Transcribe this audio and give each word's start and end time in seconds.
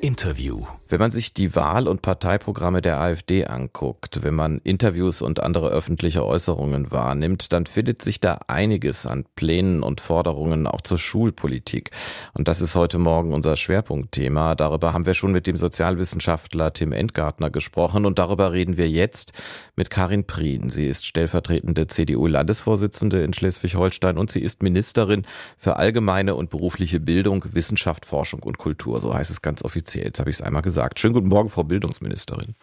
Interview 0.00 0.64
wenn 0.90 1.00
man 1.00 1.10
sich 1.10 1.34
die 1.34 1.54
Wahl- 1.54 1.86
und 1.86 2.00
Parteiprogramme 2.00 2.80
der 2.80 2.98
AfD 2.98 3.44
anguckt, 3.44 4.22
wenn 4.22 4.34
man 4.34 4.58
Interviews 4.64 5.20
und 5.20 5.42
andere 5.42 5.68
öffentliche 5.68 6.24
Äußerungen 6.24 6.90
wahrnimmt, 6.90 7.52
dann 7.52 7.66
findet 7.66 8.00
sich 8.00 8.20
da 8.20 8.40
einiges 8.46 9.04
an 9.04 9.26
Plänen 9.36 9.82
und 9.82 10.00
Forderungen 10.00 10.66
auch 10.66 10.80
zur 10.80 10.98
Schulpolitik. 10.98 11.90
Und 12.32 12.48
das 12.48 12.62
ist 12.62 12.74
heute 12.74 12.98
Morgen 12.98 13.34
unser 13.34 13.56
Schwerpunktthema. 13.56 14.54
Darüber 14.54 14.94
haben 14.94 15.04
wir 15.04 15.12
schon 15.12 15.32
mit 15.32 15.46
dem 15.46 15.58
Sozialwissenschaftler 15.58 16.72
Tim 16.72 16.92
Endgartner 16.92 17.50
gesprochen 17.50 18.06
und 18.06 18.18
darüber 18.18 18.52
reden 18.52 18.78
wir 18.78 18.88
jetzt 18.88 19.34
mit 19.76 19.90
Karin 19.90 20.26
Prien. 20.26 20.70
Sie 20.70 20.86
ist 20.86 21.04
stellvertretende 21.04 21.86
CDU-Landesvorsitzende 21.86 23.22
in 23.22 23.34
Schleswig-Holstein 23.34 24.16
und 24.16 24.30
sie 24.30 24.40
ist 24.40 24.62
Ministerin 24.62 25.26
für 25.58 25.76
allgemeine 25.76 26.34
und 26.34 26.48
berufliche 26.48 26.98
Bildung, 26.98 27.44
Wissenschaft, 27.52 28.06
Forschung 28.06 28.42
und 28.42 28.56
Kultur. 28.56 29.00
So 29.00 29.12
heißt 29.12 29.30
es 29.30 29.42
ganz 29.42 29.62
offiziell. 29.62 29.87
Jetzt 29.94 30.20
habe 30.20 30.30
ich 30.30 30.36
es 30.36 30.42
einmal 30.42 30.62
gesagt 30.62 30.78
gesagt. 30.78 31.00
Schönen 31.00 31.14
guten 31.14 31.28
Morgen, 31.28 31.48
Frau 31.48 31.64
Bildungsministerin. 31.64 32.54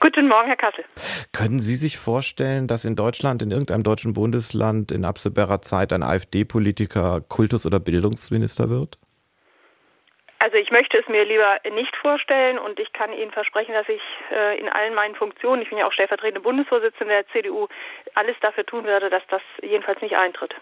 Guten 0.00 0.26
Morgen, 0.26 0.48
Herr 0.48 0.56
Kassel. 0.56 0.84
Können 1.32 1.60
Sie 1.60 1.76
sich 1.76 1.96
vorstellen, 1.98 2.66
dass 2.66 2.84
in 2.84 2.96
Deutschland, 2.96 3.42
in 3.42 3.50
irgendeinem 3.50 3.82
deutschen 3.82 4.14
Bundesland 4.14 4.90
in 4.90 5.04
absehbarer 5.04 5.60
Zeit 5.62 5.92
ein 5.92 6.02
AfD-Politiker 6.02 7.20
Kultus- 7.28 7.66
oder 7.66 7.78
Bildungsminister 7.78 8.68
wird? 8.68 8.98
Also 10.40 10.56
ich 10.56 10.72
möchte 10.72 10.98
es 10.98 11.06
mir 11.08 11.24
lieber 11.24 11.58
nicht 11.72 11.94
vorstellen 11.96 12.58
und 12.58 12.80
ich 12.80 12.92
kann 12.92 13.12
Ihnen 13.12 13.30
versprechen, 13.30 13.74
dass 13.74 13.88
ich 13.88 14.02
äh, 14.32 14.58
in 14.58 14.68
allen 14.68 14.94
meinen 14.94 15.14
Funktionen, 15.14 15.62
ich 15.62 15.68
bin 15.68 15.78
ja 15.78 15.86
auch 15.86 15.92
stellvertretende 15.92 16.40
Bundesvorsitzende 16.40 17.14
der 17.14 17.28
CDU, 17.28 17.68
alles 18.14 18.34
dafür 18.40 18.66
tun 18.66 18.84
werde, 18.84 19.08
dass 19.08 19.22
das 19.28 19.42
jedenfalls 19.62 20.02
nicht 20.02 20.16
eintritt. 20.16 20.54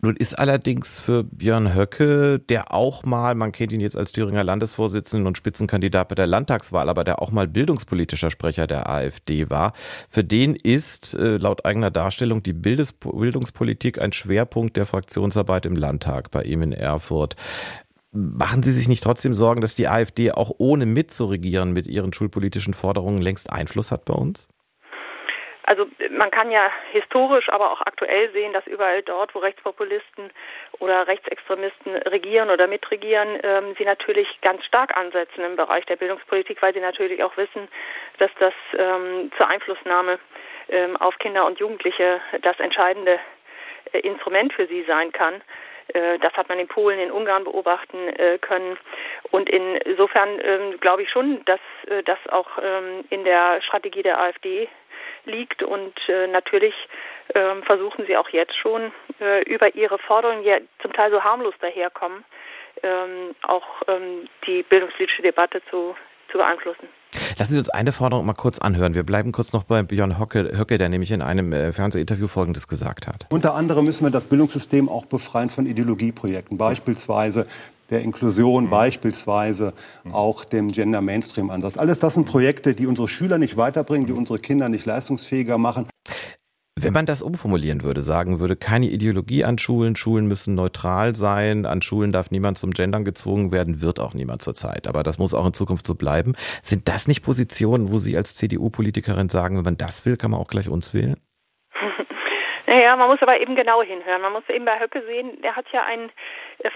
Nun 0.00 0.14
ist 0.14 0.38
allerdings 0.38 1.00
für 1.00 1.24
Björn 1.24 1.74
Höcke, 1.74 2.38
der 2.38 2.72
auch 2.72 3.04
mal, 3.04 3.34
man 3.34 3.50
kennt 3.50 3.72
ihn 3.72 3.80
jetzt 3.80 3.96
als 3.96 4.12
Thüringer 4.12 4.44
Landesvorsitzenden 4.44 5.26
und 5.26 5.36
Spitzenkandidat 5.36 6.08
bei 6.08 6.14
der 6.14 6.28
Landtagswahl, 6.28 6.88
aber 6.88 7.02
der 7.02 7.20
auch 7.20 7.32
mal 7.32 7.48
bildungspolitischer 7.48 8.30
Sprecher 8.30 8.68
der 8.68 8.88
AfD 8.88 9.50
war, 9.50 9.72
für 10.08 10.22
den 10.22 10.54
ist 10.54 11.14
äh, 11.14 11.38
laut 11.38 11.64
eigener 11.64 11.90
Darstellung 11.90 12.44
die 12.44 12.52
Bildungspolitik 12.52 14.00
ein 14.00 14.12
Schwerpunkt 14.12 14.76
der 14.76 14.86
Fraktionsarbeit 14.86 15.66
im 15.66 15.74
Landtag 15.74 16.30
bei 16.30 16.44
ihm 16.44 16.62
in 16.62 16.72
Erfurt. 16.72 17.34
Machen 18.12 18.62
Sie 18.62 18.72
sich 18.72 18.86
nicht 18.86 19.02
trotzdem 19.02 19.34
Sorgen, 19.34 19.60
dass 19.62 19.74
die 19.74 19.88
AfD 19.88 20.30
auch 20.30 20.52
ohne 20.58 20.86
mitzuregieren 20.86 21.72
mit 21.72 21.88
ihren 21.88 22.12
schulpolitischen 22.12 22.72
Forderungen 22.72 23.20
längst 23.20 23.50
Einfluss 23.50 23.90
hat 23.90 24.04
bei 24.04 24.14
uns? 24.14 24.46
Also 25.68 25.86
man 26.08 26.30
kann 26.30 26.50
ja 26.50 26.72
historisch, 26.92 27.50
aber 27.50 27.70
auch 27.70 27.82
aktuell 27.82 28.30
sehen, 28.32 28.54
dass 28.54 28.66
überall 28.66 29.02
dort, 29.02 29.34
wo 29.34 29.40
Rechtspopulisten 29.40 30.30
oder 30.78 31.06
Rechtsextremisten 31.06 31.94
regieren 31.94 32.48
oder 32.48 32.66
mitregieren, 32.66 33.38
ähm, 33.42 33.74
sie 33.76 33.84
natürlich 33.84 34.26
ganz 34.40 34.64
stark 34.64 34.96
ansetzen 34.96 35.44
im 35.44 35.56
Bereich 35.56 35.84
der 35.84 35.96
Bildungspolitik, 35.96 36.62
weil 36.62 36.72
sie 36.72 36.80
natürlich 36.80 37.22
auch 37.22 37.36
wissen, 37.36 37.68
dass 38.16 38.30
das 38.38 38.54
ähm, 38.78 39.30
zur 39.36 39.46
Einflussnahme 39.46 40.18
ähm, 40.70 40.96
auf 40.96 41.18
Kinder 41.18 41.44
und 41.44 41.58
Jugendliche 41.58 42.22
das 42.40 42.58
entscheidende 42.60 43.20
äh, 43.92 43.98
Instrument 43.98 44.54
für 44.54 44.66
sie 44.68 44.84
sein 44.84 45.12
kann. 45.12 45.42
Äh, 45.88 46.18
das 46.20 46.32
hat 46.32 46.48
man 46.48 46.58
in 46.58 46.68
Polen, 46.68 46.98
in 46.98 47.10
Ungarn 47.10 47.44
beobachten 47.44 48.08
äh, 48.08 48.38
können. 48.38 48.78
Und 49.32 49.50
insofern 49.50 50.40
ähm, 50.42 50.80
glaube 50.80 51.02
ich 51.02 51.10
schon, 51.10 51.44
dass 51.44 51.60
äh, 51.88 52.02
das 52.04 52.18
auch 52.30 52.48
ähm, 52.62 53.04
in 53.10 53.24
der 53.24 53.60
Strategie 53.60 54.02
der 54.02 54.18
AfD 54.18 54.66
liegt. 55.24 55.62
Und 55.62 55.94
äh, 56.08 56.26
natürlich 56.26 56.74
äh, 57.28 57.62
versuchen 57.62 58.06
sie 58.06 58.16
auch 58.16 58.28
jetzt 58.30 58.56
schon 58.56 58.92
äh, 59.20 59.42
über 59.44 59.74
ihre 59.74 59.98
Forderungen, 59.98 60.42
die 60.42 60.48
ja 60.48 60.58
zum 60.82 60.92
Teil 60.92 61.10
so 61.10 61.22
harmlos 61.22 61.54
daherkommen, 61.60 62.24
ähm, 62.82 63.34
auch 63.42 63.66
ähm, 63.88 64.28
die 64.46 64.62
bildungspolitische 64.62 65.22
Debatte 65.22 65.62
zu, 65.70 65.96
zu 66.30 66.38
beeinflussen. 66.38 66.88
Lassen 67.38 67.52
Sie 67.52 67.58
uns 67.58 67.70
eine 67.70 67.92
Forderung 67.92 68.26
mal 68.26 68.34
kurz 68.34 68.58
anhören. 68.58 68.94
Wir 68.94 69.02
bleiben 69.02 69.32
kurz 69.32 69.52
noch 69.52 69.64
bei 69.64 69.82
Björn 69.82 70.18
Höcke, 70.18 70.58
Höcke 70.58 70.76
der 70.76 70.88
nämlich 70.88 71.10
in 71.10 71.22
einem 71.22 71.52
äh, 71.52 71.72
Fernsehinterview 71.72 72.26
Folgendes 72.28 72.68
gesagt 72.68 73.06
hat. 73.06 73.26
Unter 73.30 73.54
anderem 73.54 73.84
müssen 73.86 74.04
wir 74.04 74.10
das 74.10 74.24
Bildungssystem 74.24 74.88
auch 74.88 75.06
befreien 75.06 75.48
von 75.48 75.66
Ideologieprojekten, 75.66 76.58
beispielsweise 76.58 77.46
der 77.90 78.02
Inklusion, 78.02 78.64
mhm. 78.64 78.70
beispielsweise 78.70 79.72
mhm. 80.04 80.14
auch 80.14 80.44
dem 80.44 80.68
Gender 80.68 81.00
Mainstream 81.00 81.50
Ansatz. 81.50 81.78
Alles 81.78 81.98
das 81.98 82.14
sind 82.14 82.26
Projekte, 82.26 82.74
die 82.74 82.86
unsere 82.86 83.08
Schüler 83.08 83.38
nicht 83.38 83.56
weiterbringen, 83.56 84.06
die 84.06 84.12
unsere 84.12 84.38
Kinder 84.38 84.68
nicht 84.68 84.86
leistungsfähiger 84.86 85.58
machen. 85.58 85.88
Wenn 86.80 86.92
man 86.92 87.06
das 87.06 87.22
umformulieren 87.22 87.82
würde, 87.82 88.02
sagen 88.02 88.38
würde, 88.38 88.54
keine 88.54 88.86
Ideologie 88.86 89.44
an 89.44 89.58
Schulen, 89.58 89.96
Schulen 89.96 90.28
müssen 90.28 90.54
neutral 90.54 91.16
sein, 91.16 91.66
an 91.66 91.82
Schulen 91.82 92.12
darf 92.12 92.30
niemand 92.30 92.56
zum 92.56 92.70
Gendern 92.70 93.04
gezwungen 93.04 93.50
werden, 93.50 93.80
wird 93.80 93.98
auch 93.98 94.14
niemand 94.14 94.42
zurzeit. 94.42 94.86
Aber 94.86 95.02
das 95.02 95.18
muss 95.18 95.34
auch 95.34 95.44
in 95.44 95.54
Zukunft 95.54 95.86
so 95.86 95.96
bleiben. 95.96 96.34
Sind 96.62 96.86
das 96.86 97.08
nicht 97.08 97.24
Positionen, 97.24 97.90
wo 97.90 97.98
Sie 97.98 98.16
als 98.16 98.36
CDU-Politikerin 98.36 99.28
sagen, 99.28 99.56
wenn 99.56 99.64
man 99.64 99.76
das 99.76 100.06
will, 100.06 100.16
kann 100.16 100.30
man 100.30 100.38
auch 100.38 100.46
gleich 100.46 100.68
uns 100.68 100.94
wählen? 100.94 101.16
Naja, 102.68 102.94
man 102.96 103.08
muss 103.08 103.22
aber 103.22 103.40
eben 103.40 103.56
genau 103.56 103.82
hinhören. 103.82 104.20
Man 104.20 104.34
muss 104.34 104.46
eben 104.50 104.66
bei 104.66 104.78
Höcke 104.78 105.02
sehen, 105.06 105.40
der 105.42 105.56
hat 105.56 105.64
ja 105.72 105.84
ein 105.84 106.00
äh, 106.00 106.12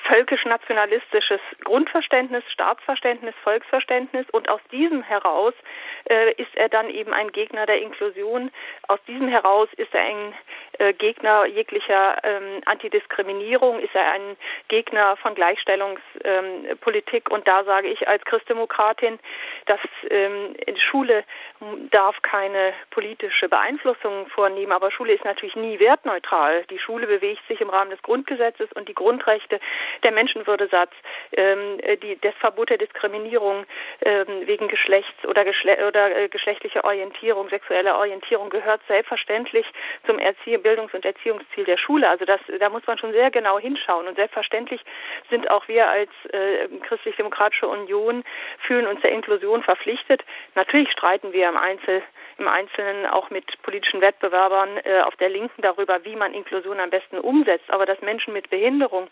völkisch-nationalistisches 0.07 1.41
Grundverständnis, 1.65 2.45
Staatsverständnis, 2.53 3.35
Volksverständnis 3.43 4.27
und 4.31 4.49
aus 4.49 4.61
diesem 4.71 5.03
heraus 5.03 5.55
äh, 6.09 6.33
ist 6.35 6.55
er 6.55 6.69
dann 6.69 6.89
eben 6.91 7.13
ein 7.13 7.33
Gegner 7.33 7.67
der 7.67 7.81
Inklusion. 7.81 8.51
Aus 8.89 9.01
diesem 9.09 9.29
heraus 9.29 9.69
ist 9.77 9.93
er 9.95 10.03
ein 10.03 10.35
äh, 10.79 10.93
Gegner 10.93 11.47
jeglicher 11.47 12.17
ähm, 12.23 12.63
Antidiskriminierung, 12.67 13.81
ist 13.81 13.95
er 13.95 14.13
ein 14.13 14.37
Gegner 14.69 15.17
von 15.17 15.35
Gleichstellungspolitik 15.35 17.25
ähm, 17.29 17.35
und 17.35 17.49
da 17.49 17.65
sage 17.65 17.89
ich 17.89 18.07
als 18.07 18.25
Christdemokratin, 18.25 19.19
dass 19.67 19.81
ähm, 20.11 20.55
Schule 20.91 21.25
darf 21.91 22.21
keine 22.23 22.73
politische 22.91 23.49
Beeinflussung 23.49 24.27
vornehmen, 24.29 24.73
aber 24.73 24.91
Schule 24.91 25.13
ist 25.13 25.25
natürlich 25.25 25.57
nie 25.57 25.79
wertneutral. 25.79 26.65
Die 26.71 26.79
Schule 26.79 27.07
bewegt 27.07 27.47
sich 27.49 27.61
im 27.61 27.71
Rahmen 27.71 27.91
des 27.91 28.03
Grundgesetzes 28.03 28.71
und 28.73 28.89
die 28.89 28.95
Grundrechte, 28.95 29.61
der 30.03 30.13
Menschenwürdesatz, 30.13 30.93
ähm, 31.33 31.79
die, 32.03 32.19
das 32.21 32.35
Verbot 32.37 32.71
der 32.71 32.79
Diskriminierung 32.79 33.65
ähm, 34.05 34.47
wegen 34.47 34.69
Geschlechts 34.69 35.25
oder, 35.27 35.45
Geschle 35.45 35.87
oder 35.87 36.17
äh, 36.17 36.29
geschlechtlicher 36.29 36.85
Orientierung, 36.85 37.49
sexueller 37.49 37.99
Orientierung 37.99 38.51
gehört 38.51 38.81
selbstverständlich 38.89 39.67
zum 40.07 40.19
Erzie 40.19 40.59
Bildungs- 40.59 40.95
und 40.95 41.05
Erziehungsziel 41.05 41.65
der 41.65 41.79
Schule. 41.79 42.09
Also 42.09 42.25
das, 42.25 42.41
da 42.59 42.69
muss 42.69 42.87
man 42.87 42.99
schon 42.99 43.13
sehr 43.13 43.31
genau 43.31 43.59
hinschauen. 43.59 44.07
Und 44.09 44.17
selbstverständlich 44.17 44.81
sind 45.31 45.51
auch 45.51 45.69
wir 45.69 45.89
als 45.89 46.11
äh, 46.33 46.69
christlich-demokratische 46.87 47.69
Union 47.69 48.25
fühlen 48.67 48.87
uns 48.87 49.01
der 49.01 49.13
Inklusion 49.13 49.63
verpflichtet. 49.63 50.23
Natürlich 50.55 50.91
streiten 50.91 51.33
wir 51.33 51.49
im 51.49 51.57
Einzel 51.57 52.03
im 52.39 52.49
Einzelnen 52.49 53.07
auch 53.07 53.31
mit 53.31 53.45
politischen 53.63 54.01
Wettbewerbern 54.01 54.79
äh, 54.85 55.01
auf 55.03 55.15
der 55.17 55.29
Linken 55.29 55.63
darüber, 55.63 56.05
wie 56.05 56.17
man 56.17 56.35
Inklusion 56.35 56.81
am 56.81 56.91
besten 56.91 57.19
umsetzt. 57.19 57.71
Aber 57.71 57.87
dass 57.87 58.01
Menschen 58.01 58.33
mit 58.33 58.51
Behinderung 58.51 59.09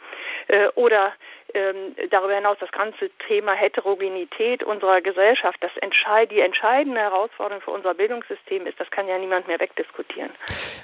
äh, 0.48 0.49
oder 0.74 1.14
ähm, 1.54 1.94
darüber 2.10 2.34
hinaus 2.34 2.56
das 2.60 2.70
ganze 2.72 3.10
Thema 3.26 3.52
Heterogenität 3.52 4.62
unserer 4.62 5.00
Gesellschaft, 5.00 5.58
das 5.60 5.70
entscheid 5.80 6.30
die 6.30 6.40
entscheidende 6.40 7.00
Herausforderung 7.00 7.62
für 7.62 7.70
unser 7.70 7.94
Bildungssystem 7.94 8.66
ist, 8.66 8.78
das 8.78 8.90
kann 8.90 9.08
ja 9.08 9.18
niemand 9.18 9.48
mehr 9.48 9.60
wegdiskutieren. 9.60 10.30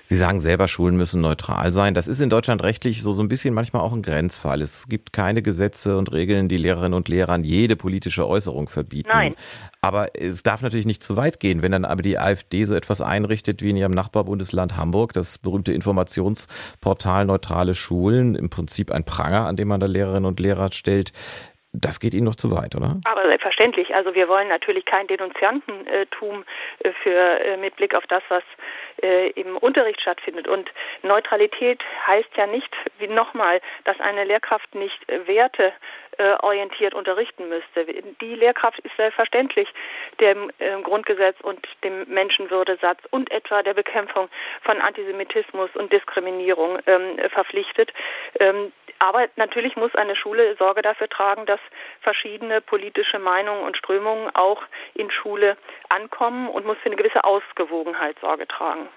Sie 0.05 0.17
sagen 0.17 0.41
selber, 0.41 0.69
Schulen 0.69 0.97
müssen 0.97 1.21
neutral 1.21 1.73
sein. 1.73 1.95
Das 1.95 2.09
ist 2.09 2.21
in 2.21 2.31
Deutschland 2.31 2.63
rechtlich 2.63 3.03
so, 3.03 3.13
so 3.13 3.23
ein 3.23 3.29
bisschen 3.29 3.55
manchmal 3.55 3.83
auch 3.83 3.93
ein 3.93 4.03
Grenzfall. 4.03 4.63
Es 4.63 4.89
gibt 4.89 5.13
keine 5.13 5.43
Gesetze 5.43 5.99
und 5.99 6.13
Regeln, 6.13 6.49
die 6.49 6.57
Lehrerinnen 6.57 6.95
und 6.95 7.09
Lehrern 7.09 7.45
jede 7.45 7.77
politische 7.77 8.29
Äußerung 8.29 8.69
verbieten. 8.69 9.11
Nein. 9.13 9.35
Aber 9.81 10.09
es 10.15 10.43
darf 10.43 10.63
natürlich 10.63 10.87
nicht 10.87 11.03
zu 11.03 11.17
weit 11.17 11.39
gehen, 11.39 11.63
wenn 11.63 11.73
dann 11.73 11.85
aber 11.85 12.03
die 12.03 12.19
AfD 12.19 12.65
so 12.65 12.75
etwas 12.75 13.01
einrichtet 13.01 13.63
wie 13.63 13.71
in 13.71 13.77
ihrem 13.77 13.93
Nachbarbundesland 13.93 14.77
Hamburg, 14.77 15.13
das 15.13 15.39
berühmte 15.39 15.73
Informationsportal 15.73 17.25
Neutrale 17.27 17.75
Schulen, 17.75 18.35
im 18.35 18.51
Prinzip 18.51 18.91
ein 18.91 19.05
Pranger, 19.05 19.47
an 19.47 19.57
dem 19.57 19.69
man 19.69 19.81
da 19.81 19.87
Lehrerinnen 19.87 20.25
und 20.25 20.41
Lehrer 20.41 20.56
stellt. 20.75 21.13
Das 21.79 22.01
geht 22.01 22.15
Ihnen 22.15 22.25
noch 22.25 22.37
zu 22.37 22.51
weit, 22.51 22.75
oder? 22.75 22.97
Aber 23.05 23.25
selbstverständlich. 23.25 23.95
Also 23.95 24.15
wir 24.15 24.29
wollen 24.29 24.49
natürlich 24.49 24.87
kein 24.87 25.07
Denunziantentum 25.09 26.45
äh, 26.79 26.93
für 27.03 27.41
äh, 27.41 27.57
mit 27.59 27.77
Blick 27.77 27.95
auf 27.95 28.07
das, 28.07 28.23
was 28.29 28.43
äh, 29.03 29.31
im 29.31 29.57
Unterricht 29.59 30.01
stattfindet. 30.01 30.49
Und 30.49 30.71
Neutralität 31.03 31.83
heißt 32.07 32.31
ja 32.37 32.47
nicht, 32.47 32.73
wie 32.99 33.09
nochmal, 33.09 33.61
dass 33.85 34.01
eine 34.01 34.25
Lehrkraft 34.25 34.75
nicht 34.75 34.99
Werte 35.27 35.73
orientiert 36.41 36.95
unterrichten 36.95 37.51
müsste. 37.51 37.85
Die 38.23 38.35
Lehrkraft 38.35 38.79
ist 38.79 38.97
selbstverständlich 38.97 39.69
dem 40.19 40.51
Grundgesetz 40.83 41.37
und 41.43 41.61
dem 41.85 42.09
Menschenwürdesatz 42.09 43.01
und 43.11 43.31
etwa 43.31 43.63
der 43.63 43.75
Bekämpfung 43.75 44.31
von 44.63 44.81
Antisemitismus 44.81 45.69
und 45.75 45.93
Diskriminierung 45.93 46.79
ähm, 46.87 47.19
verpflichtet. 47.29 47.93
Aber 48.99 49.27
natürlich 49.37 49.77
muss 49.77 49.95
eine 49.95 50.17
Schule 50.17 50.57
Sorge 50.57 50.83
dafür 50.83 51.09
tragen, 51.09 51.47
dass 51.47 51.61
verschiedene 52.01 52.61
politische 52.61 53.19
Meinungen 53.19 53.63
und 53.63 53.77
Strömungen 53.77 54.31
auch 54.35 54.63
in 54.95 55.11
Schule 55.11 55.57
ankommen 55.89 56.49
und 56.49 56.67
muss 56.67 56.79
für 56.79 56.87
eine 56.87 56.97
gewisse 56.97 57.25
Ausgewogenheit 57.25 58.17
Sorge 58.21 58.47
tragen. 58.47 58.89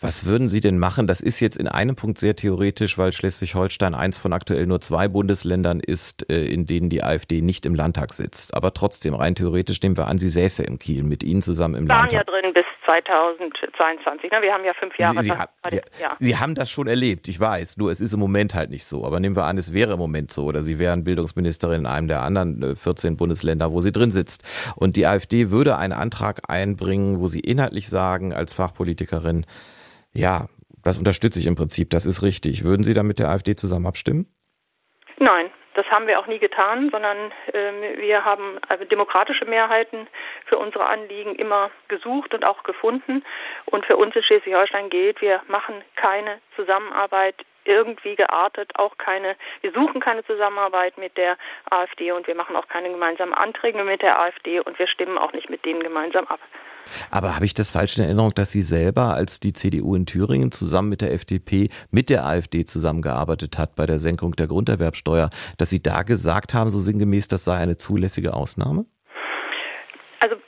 Was 0.00 0.26
würden 0.26 0.50
Sie 0.50 0.60
denn 0.60 0.78
machen? 0.78 1.06
Das 1.06 1.22
ist 1.22 1.40
jetzt 1.40 1.56
in 1.56 1.66
einem 1.66 1.96
Punkt 1.96 2.18
sehr 2.18 2.36
theoretisch, 2.36 2.98
weil 2.98 3.12
Schleswig-Holstein 3.12 3.94
eins 3.94 4.18
von 4.18 4.34
aktuell 4.34 4.66
nur 4.66 4.80
zwei 4.80 5.08
Bundesländern 5.08 5.80
ist, 5.80 6.30
äh, 6.30 6.44
in 6.44 6.66
denen 6.66 6.90
die 6.90 7.02
AfD 7.02 7.40
nicht 7.40 7.64
im 7.64 7.74
Landtag 7.74 8.12
sitzt. 8.12 8.54
Aber 8.54 8.74
trotzdem, 8.74 9.14
rein 9.14 9.34
theoretisch 9.34 9.80
nehmen 9.80 9.96
wir 9.96 10.08
an, 10.08 10.18
sie 10.18 10.28
säße 10.28 10.62
im 10.62 10.78
Kiel 10.78 11.04
mit 11.04 11.22
Ihnen 11.22 11.40
zusammen 11.40 11.76
im 11.76 11.88
waren 11.88 12.00
Landtag. 12.00 12.26
ja 12.28 12.40
drin 12.42 12.52
bis 12.52 12.66
2022. 12.84 14.30
Ne? 14.30 14.42
Wir 14.42 14.52
haben 14.52 14.64
ja 14.64 14.74
fünf 14.74 14.98
Jahre. 14.98 15.22
Sie, 15.22 15.30
Sie, 15.30 15.32
ha 15.32 15.48
Sie, 15.68 15.80
ja. 16.00 16.14
Sie 16.18 16.36
haben 16.36 16.54
das 16.54 16.70
schon 16.70 16.86
erlebt, 16.86 17.28
ich 17.28 17.38
weiß. 17.38 17.76
Nur 17.76 17.90
es 17.90 18.00
ist 18.00 18.12
im 18.12 18.20
Moment 18.20 18.54
halt 18.54 18.70
nicht 18.70 18.84
so. 18.84 19.04
Aber 19.04 19.20
nehmen 19.20 19.36
wir 19.36 19.44
an, 19.44 19.58
es 19.58 19.72
wäre 19.72 19.94
im 19.94 19.98
Moment 19.98 20.32
so. 20.32 20.44
Oder 20.44 20.62
Sie 20.62 20.78
wären 20.78 21.04
Bildungsministerin 21.04 21.80
in 21.80 21.86
einem 21.86 22.08
der 22.08 22.22
anderen 22.22 22.76
14 22.76 23.12
äh, 23.12 23.16
Bundesländer, 23.16 23.72
wo 23.72 23.80
sie 23.80 23.92
drin 23.92 24.12
sitzt. 24.12 24.44
Und 24.76 24.96
die 24.96 25.06
AfD 25.06 25.50
würde 25.50 25.76
einen 25.76 25.92
Antrag 25.92 26.42
einbringen, 26.48 27.20
wo 27.20 27.26
Sie 27.26 27.40
inhaltlich 27.40 27.88
sagen, 27.88 28.32
als 28.32 28.54
Fachpolitikerin, 28.54 29.46
ja, 30.12 30.46
das 30.82 30.98
unterstütze 30.98 31.40
ich 31.40 31.46
im 31.46 31.54
Prinzip, 31.54 31.90
das 31.90 32.06
ist 32.06 32.22
richtig. 32.22 32.64
Würden 32.64 32.84
Sie 32.84 32.94
da 32.94 33.02
mit 33.02 33.18
der 33.18 33.30
AfD 33.30 33.56
zusammen 33.56 33.86
abstimmen? 33.86 34.26
Nein, 35.18 35.50
das 35.74 35.86
haben 35.90 36.06
wir 36.06 36.18
auch 36.18 36.26
nie 36.26 36.38
getan, 36.38 36.90
sondern 36.90 37.32
äh, 37.52 37.98
wir 37.98 38.24
haben 38.24 38.58
also 38.68 38.84
demokratische 38.84 39.44
Mehrheiten 39.44 40.06
für 40.46 40.58
unsere 40.58 40.86
Anliegen 40.86 41.34
immer 41.34 41.70
gesucht 41.88 42.34
und 42.34 42.46
auch 42.46 42.62
gefunden. 42.62 43.24
Und 43.66 43.84
für 43.86 43.96
uns 43.96 44.14
in 44.16 44.22
Schleswig-Holstein 44.22 44.90
gilt, 44.90 45.20
wir 45.20 45.42
machen 45.48 45.82
keine 45.96 46.40
Zusammenarbeit 46.56 47.36
irgendwie 47.64 48.16
geartet, 48.16 48.70
auch 48.76 48.96
keine, 48.98 49.36
wir 49.60 49.72
suchen 49.72 50.00
keine 50.00 50.24
Zusammenarbeit 50.24 50.98
mit 50.98 51.16
der 51.16 51.36
AfD 51.70 52.12
und 52.12 52.26
wir 52.26 52.34
machen 52.34 52.56
auch 52.56 52.68
keine 52.68 52.90
gemeinsamen 52.90 53.34
Anträge 53.34 53.84
mit 53.84 54.02
der 54.02 54.18
AfD 54.20 54.60
und 54.60 54.78
wir 54.78 54.86
stimmen 54.86 55.18
auch 55.18 55.32
nicht 55.32 55.50
mit 55.50 55.64
denen 55.64 55.82
gemeinsam 55.82 56.26
ab. 56.26 56.40
Aber 57.10 57.34
habe 57.34 57.46
ich 57.46 57.54
das 57.54 57.70
falsch 57.70 57.96
in 57.96 58.04
Erinnerung, 58.04 58.34
dass 58.34 58.52
Sie 58.52 58.62
selber, 58.62 59.14
als 59.14 59.40
die 59.40 59.52
CDU 59.52 59.94
in 59.94 60.06
Thüringen 60.06 60.52
zusammen 60.52 60.90
mit 60.90 61.00
der 61.00 61.12
FDP 61.12 61.70
mit 61.90 62.10
der 62.10 62.26
AfD 62.26 62.64
zusammengearbeitet 62.64 63.58
hat 63.58 63.74
bei 63.74 63.86
der 63.86 63.98
Senkung 63.98 64.32
der 64.32 64.46
Grunderwerbsteuer, 64.46 65.30
dass 65.58 65.70
Sie 65.70 65.82
da 65.82 66.02
gesagt 66.02 66.54
haben, 66.54 66.70
so 66.70 66.80
sinngemäß, 66.80 67.28
das 67.28 67.44
sei 67.44 67.56
eine 67.56 67.76
zulässige 67.76 68.34
Ausnahme? 68.34 68.84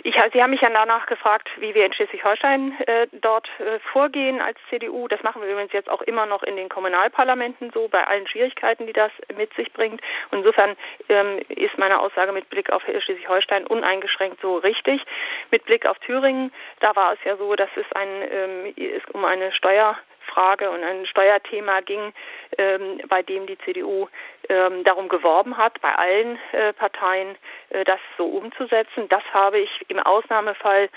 Ich, 0.07 0.15
Sie 0.33 0.41
haben 0.41 0.51
mich 0.51 0.61
ja 0.61 0.71
danach 0.71 1.07
gefragt, 1.07 1.49
wie 1.59 1.75
wir 1.75 1.85
in 1.85 1.93
Schleswig-Holstein 1.93 2.77
äh, 2.87 3.09
dort 3.11 3.49
äh, 3.59 3.81
vorgehen 3.91 4.41
als 4.41 4.57
CDU. 4.71 5.09
Das 5.09 5.21
machen 5.25 5.43
wir 5.43 5.49
übrigens 5.49 5.73
jetzt 5.73 5.91
auch 5.91 6.01
immer 6.03 6.27
noch 6.27 6.45
in 6.45 6.55
den 6.55 6.69
Kommunalparlamenten 6.69 7.73
so, 7.75 7.89
bei 7.89 8.07
allen 8.07 8.29
Schwierigkeiten, 8.29 8.87
die 8.87 8.93
das 8.93 9.11
mit 9.37 9.53
sich 9.55 9.73
bringt. 9.73 10.01
Und 10.31 10.39
insofern 10.39 10.77
ähm, 11.09 11.41
ist 11.49 11.77
meine 11.77 11.99
Aussage 11.99 12.31
mit 12.31 12.49
Blick 12.51 12.71
auf 12.71 12.85
Schleswig-Holstein 12.85 13.67
uneingeschränkt 13.67 14.41
so 14.41 14.59
richtig. 14.59 15.03
Mit 15.51 15.65
Blick 15.65 15.87
auf 15.87 15.99
Thüringen, 15.99 16.53
da 16.79 16.95
war 16.95 17.15
es 17.15 17.19
ja 17.25 17.37
so, 17.37 17.57
dass 17.57 17.71
es 17.75 17.87
ein, 17.97 18.09
ähm, 18.31 18.75
es 18.77 19.03
um 19.13 19.25
eine 19.25 19.51
Steuer 19.51 19.99
Frage 20.37 20.71
und 20.71 20.85
ein 20.85 21.07
Steuerthema 21.07 21.81
ging, 21.81 22.13
ähm, 22.59 23.01
bei 23.09 23.23
dem 23.23 23.47
die 23.47 23.57
CDU 23.59 24.07
ähm, 24.51 24.85
darum 24.85 25.09
geworben 25.09 25.57
hat, 25.57 25.81
bei 25.81 25.89
allen 25.89 26.39
äh, 26.53 26.75
Parteien 26.75 27.37
äh, 27.71 27.85
das 27.85 27.99
so 28.19 28.27
umzusetzen. 28.27 29.09
Das 29.09 29.23
habe 29.33 29.61
ich 29.61 29.71
im 29.89 29.99
Ausnahmefall 29.99 30.91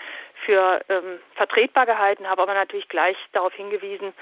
für 0.50 0.82
ähm, 0.90 1.20
vertretbar 1.36 1.86
gehalten, 1.86 2.28
habe 2.28 2.42
aber 2.42 2.56
natürlich 2.56 2.90
gleich 2.90 3.16
darauf 3.34 3.54
hingewiesen, 3.54 4.14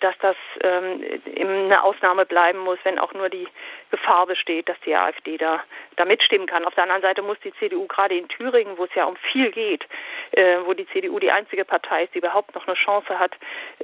dass 0.00 0.14
das 0.22 0.36
ähm, 0.62 1.04
eine 1.38 1.82
Ausnahme 1.82 2.24
bleiben 2.24 2.60
muss, 2.60 2.78
wenn 2.84 2.98
auch 2.98 3.12
nur 3.12 3.28
die 3.28 3.46
Gefahr 3.90 4.26
besteht, 4.26 4.66
dass 4.70 4.80
die 4.86 4.96
AfD 4.96 5.36
da, 5.36 5.62
da 5.96 6.06
mitstimmen 6.06 6.46
kann. 6.46 6.64
Auf 6.64 6.74
der 6.74 6.84
anderen 6.84 7.02
Seite 7.02 7.20
muss 7.20 7.38
die 7.44 7.52
CDU 7.58 7.86
gerade 7.86 8.16
in 8.16 8.28
Thüringen, 8.28 8.78
wo 8.78 8.84
es 8.84 8.94
ja 8.94 9.04
um 9.04 9.16
viel 9.16 9.50
geht, 9.50 9.84
äh, 10.30 10.56
wo 10.64 10.72
die 10.72 10.86
CDU 10.86 11.18
die 11.18 11.30
einzige 11.30 11.66
Partei 11.66 12.04
ist, 12.04 12.14
die 12.14 12.18
überhaupt 12.20 12.54
noch 12.54 12.66
eine 12.66 12.76
Chance 12.76 13.18
hat, 13.18 13.32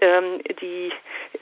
ähm, 0.01 0.41
die, 0.63 0.91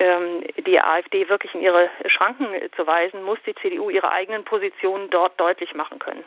ähm, 0.00 0.42
die 0.66 0.80
AfD 0.80 1.28
wirklich 1.28 1.54
in 1.54 1.60
ihre 1.60 1.88
Schranken 2.06 2.48
zu 2.74 2.84
weisen, 2.84 3.22
muss 3.22 3.38
die 3.46 3.54
CDU 3.54 3.90
ihre 3.90 4.10
eigenen 4.10 4.42
Positionen 4.42 5.08
dort 5.10 5.38
deutlich 5.38 5.72
machen 5.74 6.00
können. 6.00 6.24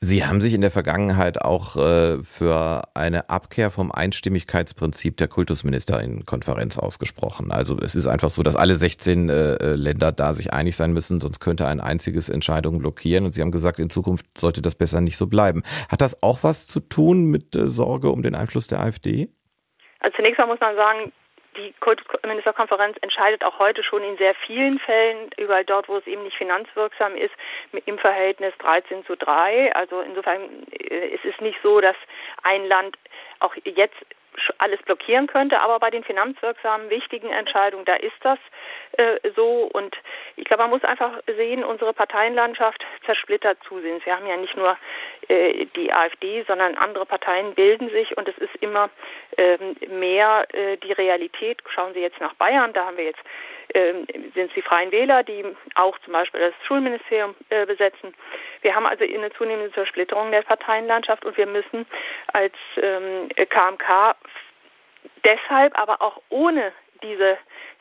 Sie 0.00 0.26
haben 0.26 0.42
sich 0.42 0.52
in 0.52 0.60
der 0.60 0.70
Vergangenheit 0.70 1.40
auch 1.40 1.76
äh, 1.76 2.22
für 2.22 2.82
eine 2.94 3.30
Abkehr 3.30 3.70
vom 3.70 3.90
Einstimmigkeitsprinzip 3.90 5.16
der 5.16 5.26
Kultusministerinnenkonferenz 5.26 6.78
ausgesprochen. 6.78 7.50
Also 7.50 7.78
es 7.78 7.94
ist 7.94 8.06
einfach 8.06 8.28
so, 8.28 8.42
dass 8.42 8.56
alle 8.56 8.74
16 8.74 9.30
äh, 9.30 9.54
äh, 9.54 9.74
Länder 9.74 10.12
da 10.12 10.34
sich 10.34 10.52
einig 10.52 10.76
sein 10.76 10.92
müssen, 10.92 11.18
sonst 11.18 11.40
könnte 11.40 11.66
ein 11.66 11.80
einziges 11.80 12.28
Entscheidung 12.28 12.78
blockieren. 12.78 13.24
Und 13.24 13.32
Sie 13.32 13.40
haben 13.40 13.50
gesagt, 13.50 13.78
in 13.78 13.88
Zukunft 13.88 14.26
sollte 14.36 14.60
das 14.60 14.74
besser 14.74 15.00
nicht 15.00 15.16
so 15.16 15.28
bleiben. 15.28 15.62
Hat 15.88 16.02
das 16.02 16.22
auch 16.22 16.40
was 16.42 16.66
zu 16.66 16.80
tun 16.80 17.24
mit 17.24 17.56
äh, 17.56 17.66
Sorge 17.66 18.10
um 18.10 18.20
den 18.20 18.34
Einfluss 18.34 18.66
der 18.66 18.80
AfD? 18.80 19.30
Also 20.00 20.14
zunächst 20.16 20.38
mal 20.38 20.46
muss 20.46 20.60
man 20.60 20.76
sagen, 20.76 21.12
die 21.56 21.72
Kultusministerkonferenz 21.80 22.96
entscheidet 23.00 23.44
auch 23.44 23.58
heute 23.58 23.82
schon 23.82 24.02
in 24.02 24.16
sehr 24.16 24.34
vielen 24.34 24.78
Fällen, 24.78 25.30
überall 25.36 25.64
dort, 25.64 25.88
wo 25.88 25.96
es 25.96 26.06
eben 26.06 26.22
nicht 26.22 26.36
finanzwirksam 26.36 27.16
ist, 27.16 27.34
im 27.84 27.98
Verhältnis 27.98 28.54
13 28.58 29.04
zu 29.06 29.16
3. 29.16 29.74
Also 29.74 30.00
insofern 30.00 30.66
äh, 30.72 31.14
es 31.14 31.24
ist 31.24 31.40
nicht 31.40 31.58
so, 31.62 31.80
dass 31.80 31.96
ein 32.42 32.66
Land 32.66 32.96
auch 33.40 33.54
jetzt 33.64 33.96
alles 34.58 34.80
blockieren 34.82 35.26
könnte, 35.26 35.60
aber 35.60 35.78
bei 35.78 35.90
den 35.90 36.04
finanzwirksamen 36.04 36.90
wichtigen 36.90 37.30
Entscheidungen, 37.30 37.84
da 37.84 37.94
ist 37.94 38.16
das 38.20 38.38
äh, 38.92 39.18
so 39.34 39.68
und 39.72 39.96
ich 40.36 40.44
glaube, 40.44 40.64
man 40.64 40.70
muss 40.70 40.84
einfach 40.84 41.12
sehen, 41.26 41.64
unsere 41.64 41.92
Parteienlandschaft 41.92 42.84
zersplittert 43.04 43.58
zusehends. 43.66 44.04
Wir 44.04 44.16
haben 44.16 44.26
ja 44.26 44.36
nicht 44.36 44.56
nur 44.56 44.76
äh, 45.28 45.66
die 45.76 45.92
AfD, 45.92 46.44
sondern 46.46 46.74
andere 46.76 47.06
Parteien 47.06 47.54
bilden 47.54 47.90
sich 47.90 48.16
und 48.16 48.28
es 48.28 48.38
ist 48.38 48.54
immer 48.60 48.90
ähm, 49.36 49.76
mehr 49.98 50.46
äh, 50.52 50.76
die 50.78 50.92
Realität. 50.92 51.62
Schauen 51.74 51.94
Sie 51.94 52.00
jetzt 52.00 52.20
nach 52.20 52.34
Bayern, 52.34 52.72
da 52.72 52.86
haben 52.86 52.96
wir 52.96 53.04
jetzt 53.04 53.20
ähm, 53.74 54.06
sind 54.34 54.48
es 54.48 54.54
die 54.54 54.62
Freien 54.62 54.92
Wähler, 54.92 55.22
die 55.22 55.44
auch 55.74 55.98
zum 56.00 56.12
Beispiel 56.12 56.40
das 56.40 56.54
Schulministerium 56.66 57.34
äh, 57.50 57.66
besetzen. 57.66 58.14
Wir 58.62 58.74
haben 58.74 58.86
also 58.86 59.04
eine 59.04 59.32
zunehmende 59.32 59.72
Zersplitterung 59.72 60.30
der 60.30 60.42
Parteienlandschaft 60.42 61.24
und 61.24 61.36
wir 61.36 61.46
müssen 61.46 61.86
als 62.32 62.54
ähm, 62.80 63.28
KMK 63.28 64.16
deshalb, 65.24 65.78
aber 65.78 66.00
auch 66.00 66.20
ohne 66.28 66.72
diese 67.02 67.38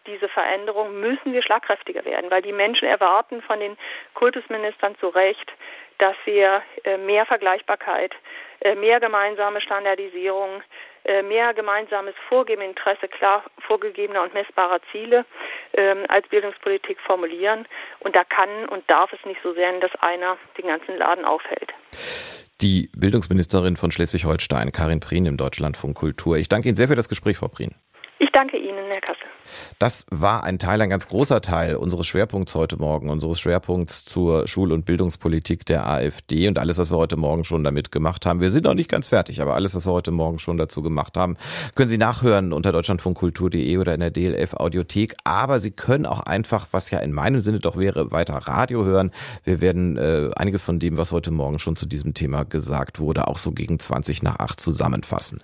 diese 0.07 0.27
Veränderung 0.29 0.99
müssen 0.99 1.33
wir 1.33 1.41
schlagkräftiger 1.41 2.05
werden, 2.05 2.29
weil 2.29 2.41
die 2.41 2.51
Menschen 2.51 2.87
erwarten 2.87 3.41
von 3.41 3.59
den 3.59 3.77
Kultusministern 4.13 4.95
zu 4.99 5.07
Recht, 5.07 5.51
dass 5.99 6.15
wir 6.25 6.61
äh, 6.83 6.97
mehr 6.97 7.25
Vergleichbarkeit, 7.25 8.13
äh, 8.61 8.75
mehr 8.75 8.99
gemeinsame 8.99 9.61
Standardisierung, 9.61 10.61
äh, 11.05 11.21
mehr 11.21 11.53
gemeinsames 11.53 12.15
Vorgeben, 12.27 12.61
Interesse 12.61 13.07
klar 13.07 13.43
vorgegebener 13.67 14.23
und 14.23 14.33
messbarer 14.33 14.79
Ziele 14.91 15.25
ähm, 15.73 16.05
als 16.07 16.27
Bildungspolitik 16.29 16.99
formulieren. 16.99 17.67
Und 17.99 18.15
da 18.15 18.23
kann 18.23 18.65
und 18.69 18.89
darf 18.89 19.13
es 19.13 19.23
nicht 19.25 19.39
so 19.43 19.53
sein, 19.53 19.81
dass 19.81 19.91
einer 19.99 20.37
den 20.57 20.67
ganzen 20.67 20.97
Laden 20.97 21.25
aufhält. 21.25 21.73
Die 22.61 22.89
Bildungsministerin 22.95 23.77
von 23.77 23.91
Schleswig-Holstein, 23.91 24.71
Karin 24.71 24.99
Prien 24.99 25.25
im 25.25 25.37
Deutschlandfunk 25.37 25.95
Kultur. 25.95 26.37
Ich 26.37 26.49
danke 26.49 26.69
Ihnen 26.69 26.77
sehr 26.77 26.87
für 26.87 26.95
das 26.95 27.09
Gespräch, 27.09 27.37
Frau 27.37 27.49
Prien. 27.49 27.75
Danke 28.35 28.57
Ihnen, 28.57 28.91
Herr 28.91 28.99
Kassel. 28.99 29.29
Das 29.79 30.05
war 30.11 30.43
ein 30.43 30.59
Teil, 30.59 30.81
ein 30.81 30.89
ganz 30.89 31.07
großer 31.07 31.39
Teil 31.39 31.77
unseres 31.77 32.05
Schwerpunkts 32.05 32.53
heute 32.53 32.75
Morgen, 32.75 33.09
unseres 33.09 33.39
Schwerpunkts 33.39 34.03
zur 34.03 34.45
Schul- 34.45 34.73
und 34.73 34.83
Bildungspolitik 34.83 35.65
der 35.65 35.87
AfD 35.87 36.49
und 36.49 36.59
alles, 36.59 36.77
was 36.77 36.91
wir 36.91 36.97
heute 36.97 37.15
Morgen 37.15 37.45
schon 37.45 37.63
damit 37.63 37.93
gemacht 37.93 38.25
haben. 38.25 38.41
Wir 38.41 38.51
sind 38.51 38.65
noch 38.65 38.73
nicht 38.73 38.91
ganz 38.91 39.07
fertig, 39.07 39.41
aber 39.41 39.55
alles, 39.55 39.73
was 39.73 39.87
wir 39.87 39.93
heute 39.93 40.11
Morgen 40.11 40.39
schon 40.39 40.57
dazu 40.57 40.81
gemacht 40.81 41.15
haben, 41.15 41.37
können 41.75 41.87
Sie 41.87 41.97
nachhören 41.97 42.51
unter 42.51 42.73
deutschlandfunkkultur.de 42.73 43.77
oder 43.77 43.93
in 43.93 44.01
der 44.01 44.11
DLF 44.11 44.55
Audiothek. 44.55 45.15
Aber 45.23 45.61
Sie 45.61 45.71
können 45.71 46.05
auch 46.05 46.19
einfach, 46.19 46.67
was 46.71 46.91
ja 46.91 46.99
in 46.99 47.13
meinem 47.13 47.39
Sinne 47.39 47.59
doch 47.59 47.77
wäre, 47.77 48.11
weiter 48.11 48.33
Radio 48.33 48.83
hören. 48.83 49.11
Wir 49.45 49.61
werden 49.61 49.95
äh, 49.95 50.29
einiges 50.35 50.61
von 50.61 50.79
dem, 50.79 50.97
was 50.97 51.13
heute 51.13 51.31
Morgen 51.31 51.57
schon 51.57 51.77
zu 51.77 51.85
diesem 51.85 52.13
Thema 52.13 52.43
gesagt 52.43 52.99
wurde, 52.99 53.29
auch 53.29 53.37
so 53.37 53.53
gegen 53.53 53.79
20 53.79 54.23
nach 54.23 54.39
8 54.39 54.59
zusammenfassen. 54.59 55.41